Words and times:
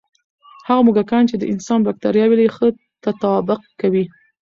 هغه 0.67 0.81
موږکان 0.87 1.23
چې 1.29 1.35
د 1.37 1.43
انسان 1.53 1.79
بکتریاوې 1.87 2.35
لري، 2.37 2.47
ښه 2.55 2.67
تطابق 3.03 3.61
کوي. 3.81 4.03